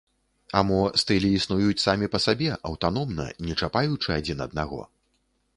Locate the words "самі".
1.83-2.09